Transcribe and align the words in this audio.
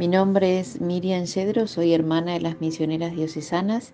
Mi 0.00 0.08
nombre 0.08 0.58
es 0.58 0.80
Miriam 0.80 1.26
Cedro, 1.26 1.66
soy 1.66 1.92
hermana 1.92 2.32
de 2.32 2.40
las 2.40 2.58
misioneras 2.58 3.14
diocesanas 3.14 3.92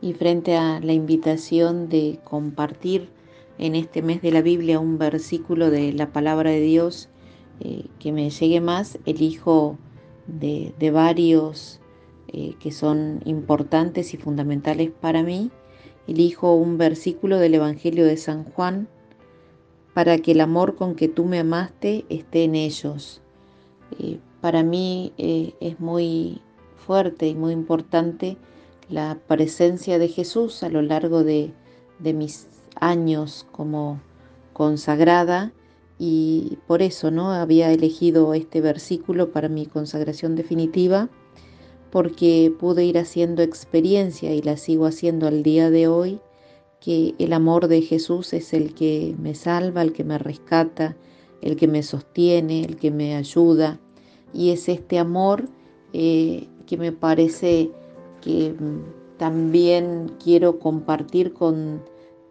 y 0.00 0.14
frente 0.14 0.56
a 0.56 0.80
la 0.80 0.94
invitación 0.94 1.90
de 1.90 2.18
compartir 2.24 3.10
en 3.58 3.74
este 3.74 4.00
mes 4.00 4.22
de 4.22 4.30
la 4.30 4.40
Biblia 4.40 4.80
un 4.80 4.96
versículo 4.96 5.70
de 5.70 5.92
la 5.92 6.10
palabra 6.10 6.48
de 6.48 6.60
Dios 6.60 7.10
eh, 7.60 7.84
que 7.98 8.12
me 8.12 8.30
llegue 8.30 8.62
más, 8.62 8.98
elijo 9.04 9.76
de, 10.26 10.72
de 10.78 10.90
varios 10.90 11.82
eh, 12.28 12.54
que 12.58 12.72
son 12.72 13.20
importantes 13.26 14.14
y 14.14 14.16
fundamentales 14.16 14.90
para 15.02 15.22
mí, 15.22 15.50
elijo 16.06 16.54
un 16.54 16.78
versículo 16.78 17.36
del 17.36 17.56
Evangelio 17.56 18.06
de 18.06 18.16
San 18.16 18.44
Juan 18.44 18.88
para 19.92 20.16
que 20.16 20.32
el 20.32 20.40
amor 20.40 20.76
con 20.76 20.94
que 20.94 21.08
tú 21.08 21.26
me 21.26 21.40
amaste 21.40 22.06
esté 22.08 22.44
en 22.44 22.54
ellos. 22.54 23.20
Eh, 23.98 24.18
para 24.42 24.64
mí 24.64 25.12
eh, 25.18 25.54
es 25.60 25.80
muy 25.80 26.42
fuerte 26.76 27.28
y 27.28 27.34
muy 27.34 27.52
importante 27.52 28.36
la 28.90 29.18
presencia 29.28 29.98
de 29.98 30.08
Jesús 30.08 30.64
a 30.64 30.68
lo 30.68 30.82
largo 30.82 31.22
de, 31.22 31.54
de 32.00 32.12
mis 32.12 32.48
años 32.74 33.46
como 33.52 34.00
consagrada 34.52 35.52
y 35.96 36.58
por 36.66 36.82
eso 36.82 37.12
no 37.12 37.30
había 37.30 37.70
elegido 37.70 38.34
este 38.34 38.60
versículo 38.60 39.30
para 39.30 39.48
mi 39.48 39.64
consagración 39.64 40.34
definitiva 40.34 41.08
porque 41.92 42.52
pude 42.58 42.84
ir 42.84 42.98
haciendo 42.98 43.42
experiencia 43.42 44.34
y 44.34 44.42
la 44.42 44.56
sigo 44.56 44.86
haciendo 44.86 45.28
al 45.28 45.44
día 45.44 45.70
de 45.70 45.86
hoy 45.86 46.20
que 46.80 47.14
el 47.18 47.32
amor 47.32 47.68
de 47.68 47.82
Jesús 47.82 48.32
es 48.32 48.52
el 48.52 48.74
que 48.74 49.14
me 49.20 49.36
salva, 49.36 49.82
el 49.82 49.92
que 49.92 50.02
me 50.02 50.18
rescata, 50.18 50.96
el 51.40 51.54
que 51.54 51.68
me 51.68 51.84
sostiene, 51.84 52.64
el 52.64 52.76
que 52.76 52.90
me 52.90 53.14
ayuda. 53.14 53.78
Y 54.32 54.50
es 54.50 54.68
este 54.68 54.98
amor 54.98 55.48
eh, 55.92 56.48
que 56.66 56.76
me 56.76 56.92
parece 56.92 57.70
que 58.20 58.54
mm, 58.58 59.18
también 59.18 60.12
quiero 60.22 60.58
compartir 60.58 61.32
con 61.32 61.82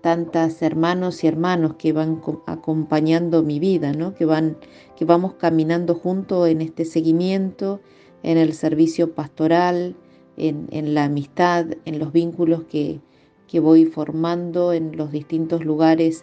tantas 0.02 0.62
hermanos 0.62 1.24
y 1.24 1.28
hermanos 1.28 1.76
que 1.76 1.94
van 1.94 2.22
acompañando 2.48 3.44
mi 3.44 3.60
vida, 3.60 3.94
¿no? 3.94 4.16
que, 4.16 4.26
van, 4.26 4.58
que 4.96 5.06
vamos 5.06 5.36
caminando 5.36 5.94
juntos 5.96 6.50
en 6.50 6.62
este 6.62 6.86
seguimiento, 6.86 7.80
en 8.24 8.38
el 8.38 8.54
servicio 8.54 9.14
pastoral, 9.14 9.96
en, 10.38 10.68
en 10.72 10.96
la 10.96 11.06
amistad, 11.06 11.68
en 11.86 12.00
los 12.00 12.12
vínculos 12.12 12.64
que, 12.64 13.00
que 13.48 13.60
voy 13.60 13.86
formando 13.86 14.74
en 14.74 14.98
los 14.98 15.12
distintos 15.12 15.66
lugares 15.66 16.22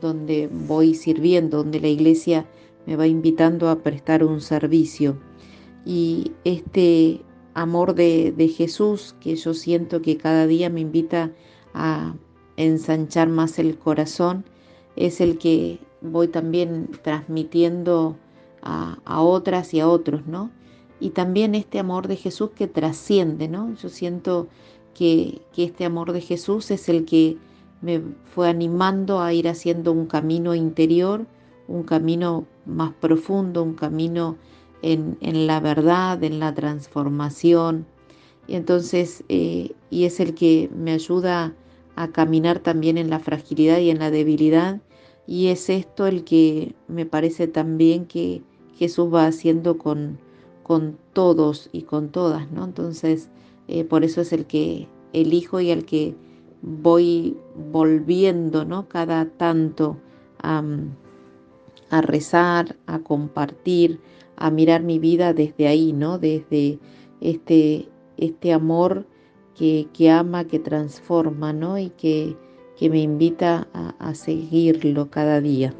donde 0.00 0.48
voy 0.50 0.94
sirviendo, 0.94 1.58
donde 1.58 1.78
la 1.78 1.88
iglesia 1.88 2.46
me 2.90 2.96
va 2.96 3.06
invitando 3.06 3.70
a 3.70 3.84
prestar 3.84 4.24
un 4.24 4.40
servicio. 4.40 5.16
Y 5.86 6.32
este 6.42 7.22
amor 7.54 7.94
de, 7.94 8.32
de, 8.32 8.48
Jesús 8.48 9.14
que 9.20 9.36
yo 9.36 9.54
siento 9.54 10.02
que 10.02 10.16
cada 10.16 10.48
día 10.48 10.70
me 10.70 10.80
invita 10.80 11.30
a 11.72 12.16
ensanchar 12.56 13.28
más 13.28 13.60
el 13.60 13.78
corazón, 13.78 14.44
es 14.96 15.20
el 15.20 15.38
que 15.38 15.78
voy 16.00 16.26
también 16.26 16.90
transmitiendo 17.04 18.16
a, 18.60 18.98
a 19.04 19.22
otras 19.22 19.72
y 19.72 19.78
a 19.78 19.88
otros, 19.88 20.26
¿no? 20.26 20.50
Y 20.98 21.10
también 21.10 21.54
este 21.54 21.78
amor 21.78 22.08
de 22.08 22.16
Jesús 22.16 22.50
que 22.56 22.66
trasciende, 22.66 23.46
¿no? 23.46 23.72
Yo 23.76 23.88
siento 23.88 24.48
que, 24.94 25.42
este 25.56 25.84
amor 25.84 26.12
de 26.12 26.22
Jesús 26.22 26.72
es 26.72 26.88
el 26.88 27.04
que 27.04 27.38
me 27.82 28.02
fue 28.34 28.48
animando 28.48 29.20
a 29.20 29.32
ir 29.32 29.46
haciendo 29.46 29.92
un 29.92 30.06
camino 30.06 30.56
interior, 30.56 31.26
un 31.70 31.84
camino 31.84 32.46
más 32.66 32.92
profundo, 32.94 33.62
un 33.62 33.74
camino 33.74 34.36
en, 34.82 35.16
la 35.46 35.60
verdad, 35.60 36.22
en 36.24 36.40
la 36.40 36.52
transformación. 36.52 37.86
Y 38.48 38.56
entonces, 38.56 39.22
eh, 39.28 39.72
y 39.88 40.04
es 40.04 40.18
el 40.18 40.34
que 40.34 40.68
me 40.74 40.92
ayuda 40.92 41.54
a 41.94 42.08
caminar 42.08 42.58
también 42.58 42.98
en 42.98 43.08
la 43.08 43.20
fragilidad 43.20 43.78
y 43.78 43.90
en 43.90 44.00
la 44.00 44.10
debilidad. 44.10 44.80
Y 45.26 45.48
es 45.48 45.70
esto 45.70 46.08
el 46.08 46.24
que 46.24 46.74
me 46.88 47.06
parece 47.06 47.46
también 47.46 48.06
que 48.06 48.42
Jesús 48.74 49.12
va 49.14 49.26
haciendo 49.26 49.78
con, 49.78 50.18
con 50.64 50.98
todos 51.12 51.68
y 51.72 51.82
con 51.82 52.08
todas, 52.08 52.50
¿no? 52.50 52.64
Entonces, 52.64 53.28
eh, 53.68 53.84
por 53.84 54.02
eso 54.02 54.22
es 54.22 54.32
el 54.32 54.46
que 54.46 54.88
elijo 55.12 55.60
y 55.60 55.70
al 55.70 55.84
que 55.84 56.16
voy 56.62 57.36
volviendo, 57.70 58.64
¿no? 58.64 58.88
Cada 58.88 59.26
tanto 59.26 59.98
a, 60.42 60.64
rezar, 62.00 62.76
a 62.86 63.00
compartir, 63.00 64.00
a 64.36 64.50
mirar 64.50 64.82
mi 64.82 64.98
vida 64.98 65.34
desde 65.34 65.66
ahí, 65.66 65.92
¿no? 65.92 66.18
Desde 66.18 66.78
este, 67.20 67.88
este 68.16 68.52
amor 68.52 69.06
que, 69.56 70.10
ama, 70.10 70.44
que 70.44 70.58
transforma, 70.58 71.52
¿no? 71.52 71.76
Y 71.76 71.90
que, 71.90 72.36
que 72.78 72.88
me 72.88 73.00
invita 73.00 73.68
a 73.74 74.14
seguirlo 74.14 75.10
cada 75.10 75.40
día. 75.40 75.74